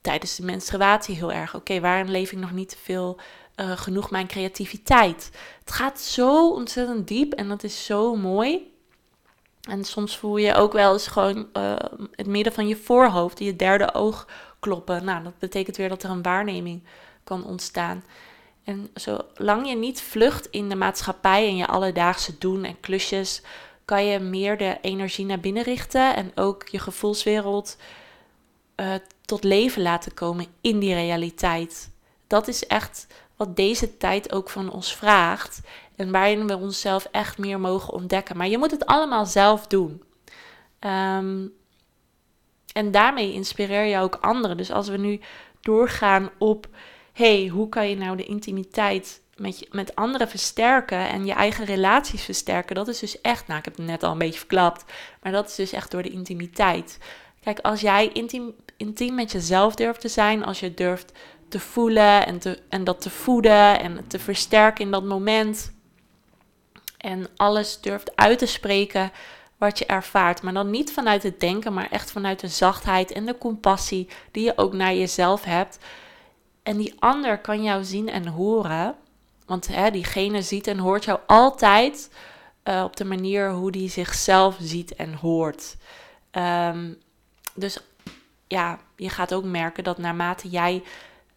tijdens 0.00 0.36
de 0.36 0.44
menstruatie 0.44 1.14
heel 1.14 1.32
erg. 1.32 1.54
Oké, 1.54 1.80
waarin 1.80 2.10
leef 2.10 2.32
ik 2.32 2.38
nog 2.38 2.52
niet 2.52 2.78
veel 2.82 3.20
uh, 3.56 3.70
genoeg 3.70 4.10
mijn 4.10 4.26
creativiteit? 4.26 5.30
Het 5.60 5.72
gaat 5.72 6.00
zo 6.00 6.50
ontzettend 6.50 7.08
diep 7.08 7.32
en 7.32 7.48
dat 7.48 7.62
is 7.62 7.84
zo 7.84 8.14
mooi. 8.14 8.74
En 9.60 9.84
soms 9.84 10.16
voel 10.16 10.36
je 10.36 10.54
ook 10.54 10.72
wel 10.72 10.92
eens 10.92 11.06
gewoon 11.06 11.48
het 12.14 12.26
midden 12.26 12.52
van 12.52 12.68
je 12.68 12.76
voorhoofd, 12.76 13.38
je 13.38 13.56
derde 13.56 13.94
oog 13.94 14.26
kloppen. 14.60 15.04
Nou, 15.04 15.22
dat 15.22 15.38
betekent 15.38 15.76
weer 15.76 15.88
dat 15.88 16.02
er 16.02 16.10
een 16.10 16.22
waarneming 16.22 16.82
kan 17.24 17.44
ontstaan. 17.44 18.04
En 18.64 18.90
zolang 18.94 19.68
je 19.68 19.76
niet 19.76 20.02
vlucht 20.02 20.46
in 20.46 20.68
de 20.68 20.76
maatschappij 20.76 21.46
en 21.46 21.56
je 21.56 21.66
alledaagse 21.66 22.38
doen 22.38 22.64
en 22.64 22.80
klusjes, 22.80 23.42
kan 23.84 24.04
je 24.04 24.18
meer 24.18 24.58
de 24.58 24.78
energie 24.80 25.26
naar 25.26 25.40
binnen 25.40 25.62
richten 25.62 26.16
en 26.16 26.32
ook 26.34 26.68
je 26.68 26.78
gevoelswereld 26.78 27.76
uh, 28.76 28.94
tot 29.24 29.44
leven 29.44 29.82
laten 29.82 30.14
komen 30.14 30.46
in 30.60 30.78
die 30.78 30.94
realiteit. 30.94 31.90
Dat 32.26 32.48
is 32.48 32.66
echt 32.66 33.06
wat 33.36 33.56
deze 33.56 33.96
tijd 33.96 34.32
ook 34.32 34.50
van 34.50 34.72
ons 34.72 34.94
vraagt 34.94 35.60
en 35.96 36.10
waarin 36.10 36.46
we 36.46 36.56
onszelf 36.56 37.08
echt 37.10 37.38
meer 37.38 37.60
mogen 37.60 37.92
ontdekken. 37.92 38.36
Maar 38.36 38.48
je 38.48 38.58
moet 38.58 38.70
het 38.70 38.86
allemaal 38.86 39.26
zelf 39.26 39.66
doen. 39.66 40.02
Um, 40.80 41.52
en 42.72 42.90
daarmee 42.90 43.32
inspireer 43.32 43.84
je 43.84 43.98
ook 43.98 44.18
anderen. 44.20 44.56
Dus 44.56 44.70
als 44.70 44.88
we 44.88 44.96
nu 44.96 45.20
doorgaan 45.60 46.30
op 46.38 46.68
hey, 47.12 47.46
hoe 47.46 47.68
kan 47.68 47.88
je 47.88 47.96
nou 47.96 48.16
de 48.16 48.24
intimiteit 48.24 49.20
met, 49.36 49.68
met 49.70 49.94
anderen 49.94 50.28
versterken 50.28 51.08
en 51.08 51.26
je 51.26 51.32
eigen 51.32 51.64
relaties 51.64 52.22
versterken? 52.22 52.74
Dat 52.74 52.88
is 52.88 52.98
dus 52.98 53.20
echt, 53.20 53.46
nou 53.46 53.58
ik 53.58 53.64
heb 53.64 53.76
het 53.76 53.86
net 53.86 54.02
al 54.02 54.12
een 54.12 54.18
beetje 54.18 54.38
verklapt, 54.38 54.84
maar 55.22 55.32
dat 55.32 55.48
is 55.48 55.54
dus 55.54 55.72
echt 55.72 55.90
door 55.90 56.02
de 56.02 56.10
intimiteit. 56.10 56.98
Kijk, 57.42 57.58
als 57.58 57.80
jij 57.80 58.08
intiem, 58.08 58.54
intiem 58.76 59.14
met 59.14 59.32
jezelf 59.32 59.74
durft 59.74 60.00
te 60.00 60.08
zijn, 60.08 60.44
als 60.44 60.60
je 60.60 60.74
durft 60.74 61.12
te 61.48 61.60
voelen 61.60 62.26
en, 62.26 62.38
te, 62.38 62.58
en 62.68 62.84
dat 62.84 63.00
te 63.00 63.10
voeden 63.10 63.80
en 63.80 64.04
te 64.06 64.18
versterken 64.18 64.84
in 64.84 64.90
dat 64.90 65.04
moment 65.04 65.72
en 66.96 67.26
alles 67.36 67.80
durft 67.80 68.16
uit 68.16 68.38
te 68.38 68.46
spreken 68.46 69.12
wat 69.56 69.78
je 69.78 69.86
ervaart. 69.86 70.42
Maar 70.42 70.52
dan 70.52 70.70
niet 70.70 70.92
vanuit 70.92 71.22
het 71.22 71.40
denken, 71.40 71.72
maar 71.72 71.90
echt 71.90 72.10
vanuit 72.10 72.40
de 72.40 72.48
zachtheid 72.48 73.12
en 73.12 73.26
de 73.26 73.38
compassie 73.38 74.08
die 74.30 74.44
je 74.44 74.58
ook 74.58 74.72
naar 74.72 74.94
jezelf 74.94 75.44
hebt. 75.44 75.78
En 76.62 76.76
die 76.76 76.94
ander 76.98 77.38
kan 77.38 77.62
jou 77.62 77.84
zien 77.84 78.08
en 78.08 78.26
horen. 78.26 78.94
Want 79.46 79.68
hè, 79.68 79.90
diegene 79.90 80.42
ziet 80.42 80.66
en 80.66 80.78
hoort 80.78 81.04
jou 81.04 81.18
altijd 81.26 82.10
uh, 82.64 82.82
op 82.84 82.96
de 82.96 83.04
manier 83.04 83.50
hoe 83.50 83.70
die 83.70 83.90
zichzelf 83.90 84.56
ziet 84.60 84.94
en 84.94 85.14
hoort. 85.14 85.76
Um, 86.32 86.98
dus 87.54 87.78
ja, 88.46 88.78
je 88.96 89.08
gaat 89.08 89.34
ook 89.34 89.44
merken 89.44 89.84
dat 89.84 89.98
naarmate 89.98 90.48
jij 90.48 90.82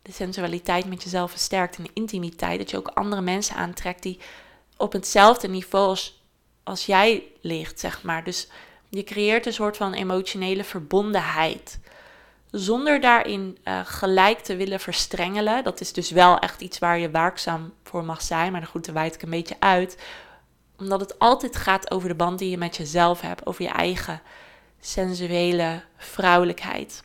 de 0.01 0.11
sensualiteit 0.11 0.85
met 0.85 1.03
jezelf 1.03 1.31
versterkt 1.31 1.77
en 1.77 1.83
de 1.83 1.89
intimiteit, 1.93 2.59
dat 2.59 2.69
je 2.69 2.77
ook 2.77 2.87
andere 2.87 3.21
mensen 3.21 3.55
aantrekt 3.55 4.03
die 4.03 4.19
op 4.77 4.93
hetzelfde 4.93 5.47
niveau 5.47 5.87
als, 5.87 6.23
als 6.63 6.85
jij 6.85 7.23
ligt, 7.41 7.79
zeg 7.79 8.03
maar. 8.03 8.23
Dus 8.23 8.47
je 8.89 9.03
creëert 9.03 9.45
een 9.45 9.53
soort 9.53 9.77
van 9.77 9.93
emotionele 9.93 10.63
verbondenheid 10.63 11.79
zonder 12.53 13.01
daarin 13.01 13.57
uh, 13.63 13.79
gelijk 13.83 14.39
te 14.39 14.55
willen 14.55 14.79
verstrengelen. 14.79 15.63
Dat 15.63 15.81
is 15.81 15.93
dus 15.93 16.11
wel 16.11 16.39
echt 16.39 16.61
iets 16.61 16.79
waar 16.79 16.99
je 16.99 17.11
waakzaam 17.11 17.73
voor 17.83 18.05
mag 18.05 18.21
zijn, 18.21 18.51
maar 18.51 18.63
goed, 18.63 18.85
daar 18.85 18.95
wijd 18.95 19.15
ik 19.15 19.21
een 19.21 19.29
beetje 19.29 19.55
uit. 19.59 19.97
Omdat 20.77 20.99
het 20.99 21.19
altijd 21.19 21.55
gaat 21.55 21.91
over 21.91 22.07
de 22.07 22.15
band 22.15 22.39
die 22.39 22.49
je 22.49 22.57
met 22.57 22.75
jezelf 22.75 23.21
hebt, 23.21 23.45
over 23.45 23.63
je 23.63 23.69
eigen 23.69 24.21
sensuele 24.79 25.81
vrouwelijkheid. 25.97 27.03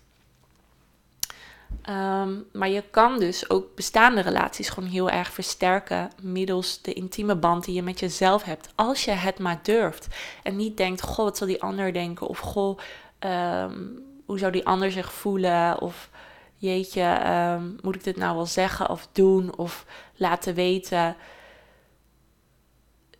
Um, 1.88 2.46
maar 2.52 2.68
je 2.68 2.84
kan 2.90 3.18
dus 3.18 3.50
ook 3.50 3.74
bestaande 3.74 4.20
relaties 4.20 4.68
gewoon 4.68 4.88
heel 4.88 5.10
erg 5.10 5.32
versterken 5.32 6.10
middels 6.22 6.82
de 6.82 6.92
intieme 6.92 7.36
band 7.36 7.64
die 7.64 7.74
je 7.74 7.82
met 7.82 8.00
jezelf 8.00 8.42
hebt. 8.42 8.68
Als 8.74 9.04
je 9.04 9.10
het 9.10 9.38
maar 9.38 9.58
durft. 9.62 10.06
En 10.42 10.56
niet 10.56 10.76
denkt, 10.76 11.02
goh, 11.02 11.24
wat 11.24 11.36
zal 11.36 11.46
die 11.46 11.62
ander 11.62 11.92
denken? 11.92 12.26
Of 12.26 12.38
goh, 12.38 12.78
um, 13.20 14.06
hoe 14.28 14.38
zou 14.38 14.52
die 14.52 14.66
ander 14.66 14.92
zich 14.92 15.12
voelen? 15.12 15.80
Of 15.80 16.10
jeetje, 16.56 17.02
ehm, 17.02 17.70
moet 17.82 17.94
ik 17.94 18.04
dit 18.04 18.16
nou 18.16 18.36
wel 18.36 18.46
zeggen 18.46 18.90
of 18.90 19.08
doen 19.12 19.56
of 19.56 19.84
laten 20.14 20.54
weten? 20.54 21.16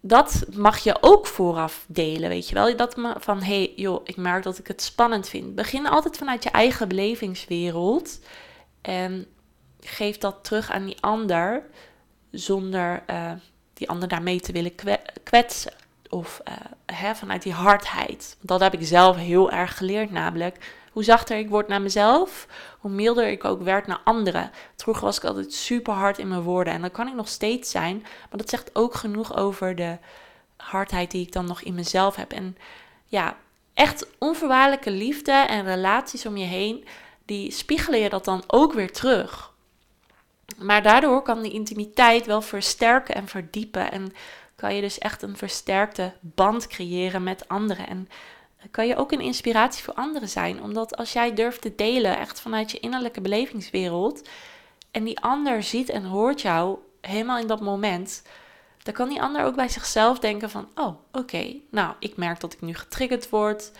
Dat 0.01 0.45
mag 0.53 0.79
je 0.79 0.97
ook 1.01 1.27
vooraf 1.27 1.85
delen, 1.89 2.29
weet 2.29 2.49
je 2.49 2.55
wel. 2.55 2.77
Dat 2.77 2.95
van, 3.17 3.43
hey, 3.43 3.73
joh, 3.77 4.01
ik 4.05 4.17
merk 4.17 4.43
dat 4.43 4.59
ik 4.59 4.67
het 4.67 4.83
spannend 4.83 5.29
vind. 5.29 5.55
Begin 5.55 5.87
altijd 5.87 6.17
vanuit 6.17 6.43
je 6.43 6.51
eigen 6.51 6.89
belevingswereld. 6.89 8.21
En 8.81 9.27
geef 9.81 10.19
dat 10.19 10.45
terug 10.45 10.71
aan 10.71 10.85
die 10.85 11.01
ander 11.01 11.63
zonder 12.31 13.03
uh, 13.11 13.33
die 13.75 13.89
ander 13.89 14.09
daarmee 14.09 14.41
te 14.41 14.53
willen 14.53 14.75
kwetsen. 15.23 15.73
Of 16.09 16.41
hè, 16.87 17.15
vanuit 17.15 17.43
die 17.43 17.53
hardheid. 17.53 18.37
Dat 18.41 18.61
heb 18.61 18.75
ik 18.75 18.87
zelf 18.87 19.17
heel 19.17 19.51
erg 19.51 19.77
geleerd, 19.77 20.11
namelijk 20.11 20.75
hoe 20.93 21.07
zachter 21.07 21.39
ik 21.39 21.49
word 21.49 21.69
naar 21.69 21.83
mezelf, 21.83 22.47
hoe 22.79 22.91
milder 22.91 23.29
ik 23.29 23.45
ook 23.45 23.63
werd 23.63 23.87
naar 23.87 24.01
anderen. 24.05 24.51
Vroeger 24.77 25.05
was 25.05 25.17
ik 25.17 25.25
altijd 25.25 25.53
super 25.53 25.93
hard 25.93 26.19
in 26.19 26.29
mijn 26.29 26.41
woorden 26.41 26.73
en 26.73 26.83
dat 26.83 26.93
kan 26.93 27.09
ik 27.09 27.15
nog 27.15 27.29
steeds 27.29 27.71
zijn, 27.71 28.01
maar 28.01 28.39
dat 28.39 28.51
zegt 28.51 28.71
ook 28.73 28.95
genoeg 28.95 29.37
over 29.37 29.77
de 29.77 29.99
hardheid 30.57 31.11
die 31.11 31.27
ik 31.27 31.33
dan 31.33 31.47
nog 31.47 31.63
in 31.63 31.75
mezelf 31.75 32.17
heb. 32.17 32.33
En 32.33 32.57
ja, 33.05 33.37
echt 33.75 34.07
onvoorwaardelijke 34.19 34.91
liefde 34.91 35.33
en 35.33 35.65
relaties 35.65 36.27
om 36.27 36.37
je 36.37 36.47
heen, 36.47 36.85
die 37.25 37.51
spiegelen 37.51 38.01
je 38.01 38.09
dat 38.09 38.25
dan 38.25 38.43
ook 38.47 38.73
weer 38.73 38.93
terug. 38.93 39.53
Maar 40.57 40.83
daardoor 40.83 41.23
kan 41.23 41.43
die 41.43 41.53
intimiteit 41.53 42.27
wel 42.27 42.43
versterken 42.43 43.15
en 43.15 43.29
verdiepen. 43.29 43.93
En 43.93 44.13
kan 44.59 44.75
je 44.75 44.81
dus 44.81 44.99
echt 44.99 45.23
een 45.23 45.37
versterkte 45.37 46.13
band 46.21 46.67
creëren 46.67 47.23
met 47.23 47.49
anderen. 47.49 47.89
En 47.89 48.09
kan 48.71 48.87
je 48.87 48.97
ook 48.97 49.13
een 49.13 49.21
inspiratie 49.21 49.85
voor 49.85 49.95
anderen 49.95 50.29
zijn. 50.29 50.63
Omdat 50.63 50.97
als 50.97 51.13
jij 51.13 51.35
durft 51.35 51.61
te 51.61 51.75
delen, 51.75 52.19
echt 52.19 52.41
vanuit 52.41 52.71
je 52.71 52.81
innerlijke 52.81 53.21
belevingswereld, 53.21 54.29
en 54.91 55.05
die 55.05 55.21
ander 55.21 55.63
ziet 55.63 55.89
en 55.89 56.05
hoort 56.05 56.41
jou 56.41 56.79
helemaal 57.01 57.39
in 57.39 57.47
dat 57.47 57.61
moment, 57.61 58.23
dan 58.83 58.95
kan 58.95 59.09
die 59.09 59.23
ander 59.23 59.45
ook 59.45 59.55
bij 59.57 59.69
zichzelf 59.69 60.19
denken 60.19 60.51
van, 60.51 60.69
oh, 60.75 60.95
oké, 61.13 61.55
nou, 61.71 61.95
ik 61.99 62.17
merk 62.17 62.41
dat 62.41 62.53
ik 62.53 62.61
nu 62.61 62.75
getriggerd 62.75 63.31
word. 63.31 63.73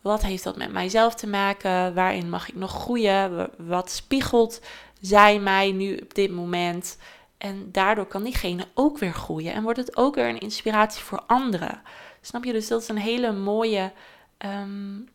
Wat 0.00 0.22
heeft 0.22 0.44
dat 0.44 0.56
met 0.56 0.72
mijzelf 0.72 1.14
te 1.14 1.26
maken? 1.26 1.94
Waarin 1.94 2.30
mag 2.30 2.48
ik 2.48 2.54
nog 2.54 2.70
groeien? 2.70 3.50
Wat 3.58 3.90
spiegelt 3.90 4.60
zij 5.00 5.38
mij 5.38 5.72
nu 5.72 5.96
op 5.96 6.14
dit 6.14 6.30
moment? 6.30 6.98
En 7.38 7.72
daardoor 7.72 8.06
kan 8.06 8.22
diegene 8.22 8.68
ook 8.74 8.98
weer 8.98 9.12
groeien 9.12 9.52
en 9.52 9.62
wordt 9.62 9.78
het 9.78 9.96
ook 9.96 10.14
weer 10.14 10.28
een 10.28 10.40
inspiratie 10.40 11.02
voor 11.02 11.22
anderen. 11.26 11.82
Snap 12.20 12.44
je? 12.44 12.52
Dus 12.52 12.68
dat 12.68 12.82
is 12.82 12.88
een 12.88 12.98
hele 12.98 13.32
mooie 13.32 13.92
um, 14.38 15.08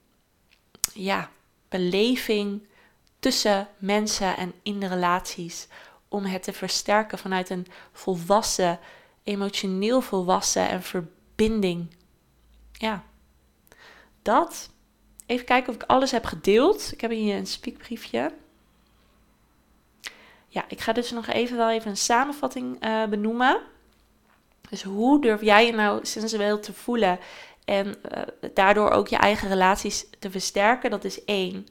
ja, 0.94 1.30
beleving 1.70 2.68
tussen 3.20 3.68
mensen 3.78 4.38
en 4.38 4.54
in 4.64 4.80
de 4.80 4.88
relaties. 4.88 5.68
Om 6.08 6.26
het 6.26 6.44
te 6.44 6.54
versterken 6.54 7.18
vanuit 7.18 7.50
een 7.50 7.68
volwassen, 7.92 8.80
emotioneel 9.24 10.02
volwassen 10.02 10.70
en 10.70 10.84
verbinding. 10.84 11.96
Ja, 12.72 13.04
dat. 14.22 14.70
Even 15.26 15.46
kijken 15.46 15.70
of 15.70 15.76
ik 15.76 15.84
alles 15.84 16.12
heb 16.12 16.26
gedeeld. 16.26 16.92
Ik 16.92 17.02
heb 17.02 17.12
hier 17.12 17.36
een 17.36 17.48
spiekbriefje. 17.48 18.34
Ja, 20.54 20.66
ik 20.68 20.82
ga 20.82 20.94
dus 20.94 21.12
nog 21.12 21.28
even 21.28 21.58
wel 21.58 21.70
even 21.70 21.90
een 21.90 21.98
samenvatting 21.98 22.86
uh, 22.86 23.06
benoemen. 23.06 23.60
Dus 24.70 24.84
hoe 24.84 25.22
durf 25.22 25.42
jij 25.42 25.66
je 25.66 25.74
nou 25.74 26.06
sensueel 26.06 26.60
te 26.60 26.74
voelen 26.74 27.20
en 27.66 27.88
uh, 27.88 28.22
daardoor 28.54 28.90
ook 28.90 29.08
je 29.08 29.16
eigen 29.16 29.48
relaties 29.48 30.06
te 30.20 30.32
versterken? 30.32 30.90
Dat 30.90 31.04
is 31.04 31.24
één. 31.24 31.68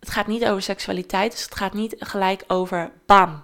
Het 0.00 0.10
gaat 0.10 0.26
niet 0.26 0.44
over 0.44 0.62
seksualiteit, 0.62 1.30
dus 1.30 1.42
het 1.42 1.54
gaat 1.54 1.72
niet 1.72 1.96
gelijk 1.98 2.44
over 2.46 2.92
bam. 3.06 3.42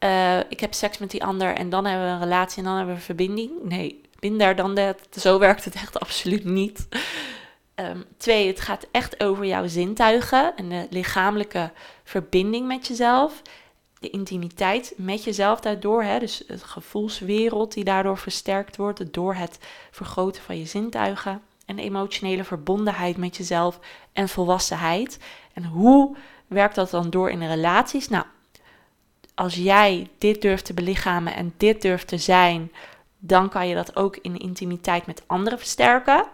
Uh, 0.00 0.38
ik 0.38 0.60
heb 0.60 0.74
seks 0.74 0.98
met 0.98 1.10
die 1.10 1.24
ander 1.24 1.54
en 1.54 1.70
dan 1.70 1.84
hebben 1.84 2.06
we 2.06 2.12
een 2.12 2.20
relatie 2.20 2.58
en 2.58 2.64
dan 2.64 2.76
hebben 2.76 2.94
we 2.94 3.00
een 3.00 3.06
verbinding. 3.06 3.50
Nee, 3.62 4.00
minder 4.20 4.56
dan 4.56 4.74
dat. 4.74 4.98
Zo 5.10 5.38
werkt 5.38 5.64
het 5.64 5.74
echt 5.74 6.00
absoluut 6.00 6.44
niet. 6.44 6.88
Um, 7.76 8.04
twee, 8.16 8.46
het 8.46 8.60
gaat 8.60 8.86
echt 8.90 9.22
over 9.22 9.46
jouw 9.46 9.66
zintuigen 9.66 10.56
en 10.56 10.68
de 10.68 10.86
lichamelijke 10.90 11.70
verbinding 12.04 12.66
met 12.66 12.86
jezelf. 12.86 13.42
De 14.00 14.10
intimiteit 14.10 14.94
met 14.96 15.24
jezelf 15.24 15.60
daardoor. 15.60 16.02
Hè, 16.02 16.18
dus 16.18 16.44
het 16.46 16.62
gevoelswereld 16.62 17.72
die 17.72 17.84
daardoor 17.84 18.18
versterkt 18.18 18.76
wordt 18.76 19.12
door 19.12 19.34
het 19.34 19.58
vergroten 19.90 20.42
van 20.42 20.58
je 20.58 20.64
zintuigen. 20.64 21.42
En 21.66 21.78
emotionele 21.78 22.44
verbondenheid 22.44 23.16
met 23.16 23.36
jezelf 23.36 23.78
en 24.12 24.28
volwassenheid. 24.28 25.18
En 25.52 25.64
hoe 25.64 26.16
werkt 26.46 26.74
dat 26.74 26.90
dan 26.90 27.10
door 27.10 27.30
in 27.30 27.40
de 27.40 27.48
relaties? 27.48 28.08
Nou, 28.08 28.24
als 29.34 29.54
jij 29.54 30.10
dit 30.18 30.42
durft 30.42 30.64
te 30.64 30.74
belichamen 30.74 31.34
en 31.34 31.54
dit 31.56 31.82
durft 31.82 32.08
te 32.08 32.18
zijn, 32.18 32.72
dan 33.18 33.48
kan 33.48 33.68
je 33.68 33.74
dat 33.74 33.96
ook 33.96 34.16
in 34.16 34.32
de 34.32 34.38
intimiteit 34.38 35.06
met 35.06 35.22
anderen 35.26 35.58
versterken. 35.58 36.24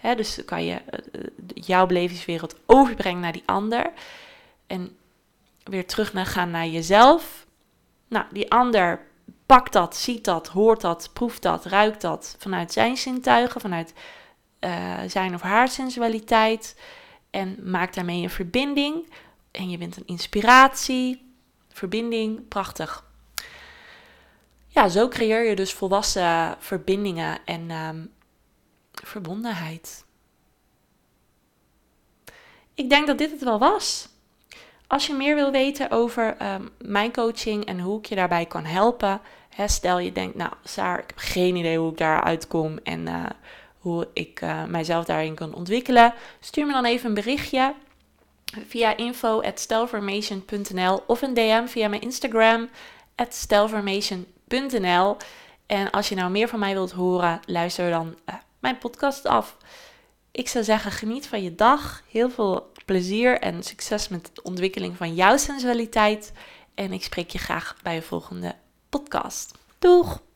Dus 0.00 0.44
kan 0.44 0.64
je 0.64 0.74
eh, 0.74 0.98
eh, 1.12 1.30
jouw 1.54 1.86
belevingswereld 1.86 2.54
overbrengen 2.66 3.20
naar 3.20 3.32
die 3.32 3.42
ander. 3.46 3.92
En 4.66 4.96
weer 5.62 5.86
terug 5.86 6.12
naar 6.12 6.26
gaan 6.26 6.50
naar 6.50 6.66
jezelf. 6.66 7.46
Nou, 8.08 8.26
die 8.32 8.50
ander 8.50 9.06
pakt 9.46 9.72
dat, 9.72 9.96
ziet 9.96 10.24
dat, 10.24 10.48
hoort 10.48 10.80
dat, 10.80 11.10
proeft 11.12 11.42
dat, 11.42 11.64
ruikt 11.64 12.00
dat 12.00 12.36
vanuit 12.38 12.72
zijn 12.72 12.96
zintuigen, 12.96 13.60
vanuit 13.60 13.92
uh, 14.60 14.98
zijn 15.06 15.34
of 15.34 15.40
haar 15.40 15.68
sensualiteit. 15.68 16.80
En 17.30 17.58
maakt 17.62 17.94
daarmee 17.94 18.22
een 18.22 18.30
verbinding. 18.30 19.12
En 19.50 19.70
je 19.70 19.78
bent 19.78 19.96
een 19.96 20.06
inspiratie, 20.06 21.32
verbinding, 21.68 22.48
prachtig. 22.48 23.04
Ja, 24.68 24.88
zo 24.88 25.08
creëer 25.08 25.48
je 25.48 25.56
dus 25.56 25.72
volwassen 25.72 26.56
verbindingen 26.58 27.38
en 27.44 27.70
um, 27.70 28.12
verbondenheid. 29.08 30.04
Ik 32.74 32.90
denk 32.90 33.06
dat 33.06 33.18
dit 33.18 33.30
het 33.30 33.44
wel 33.44 33.58
was. 33.58 34.08
Als 34.86 35.06
je 35.06 35.14
meer 35.14 35.34
wil 35.34 35.50
weten 35.50 35.90
over 35.90 36.52
um, 36.52 36.70
mijn 36.78 37.12
coaching 37.12 37.64
en 37.64 37.80
hoe 37.80 37.98
ik 37.98 38.06
je 38.06 38.14
daarbij 38.14 38.46
kan 38.46 38.64
helpen, 38.64 39.20
hè, 39.48 39.68
stel 39.68 39.98
je 39.98 40.12
denkt, 40.12 40.36
nou 40.36 40.52
Saar, 40.64 40.98
ik 40.98 41.06
heb 41.06 41.18
geen 41.18 41.56
idee 41.56 41.78
hoe 41.78 41.90
ik 41.90 41.98
daar 41.98 42.22
uitkom 42.22 42.78
en 42.82 43.06
uh, 43.06 43.24
hoe 43.78 44.08
ik 44.12 44.40
uh, 44.40 44.64
mijzelf 44.64 45.04
daarin 45.04 45.34
kan 45.34 45.54
ontwikkelen, 45.54 46.14
stuur 46.40 46.66
me 46.66 46.72
dan 46.72 46.84
even 46.84 47.08
een 47.08 47.14
berichtje 47.14 47.74
via 48.66 48.96
info.stelformation.nl 48.96 51.02
of 51.06 51.22
een 51.22 51.34
DM 51.34 51.66
via 51.66 51.88
mijn 51.88 52.02
Instagram, 52.02 52.68
stelformation.nl. 53.28 55.16
En 55.66 55.90
als 55.90 56.08
je 56.08 56.14
nou 56.14 56.30
meer 56.30 56.48
van 56.48 56.58
mij 56.58 56.72
wilt 56.72 56.92
horen, 56.92 57.40
luister 57.46 57.90
dan 57.90 58.16
uh, 58.28 58.34
mijn 58.58 58.78
podcast 58.78 59.26
af. 59.26 59.56
Ik 60.30 60.48
zou 60.48 60.64
zeggen, 60.64 60.90
geniet 60.90 61.26
van 61.26 61.42
je 61.42 61.54
dag. 61.54 62.02
Heel 62.10 62.30
veel 62.30 62.72
plezier 62.84 63.38
en 63.40 63.62
succes 63.62 64.08
met 64.08 64.30
de 64.34 64.42
ontwikkeling 64.42 64.96
van 64.96 65.14
jouw 65.14 65.36
sensualiteit. 65.36 66.32
En 66.74 66.92
ik 66.92 67.04
spreek 67.04 67.30
je 67.30 67.38
graag 67.38 67.76
bij 67.82 67.96
een 67.96 68.02
volgende 68.02 68.54
podcast. 68.88 69.58
Doeg! 69.78 70.27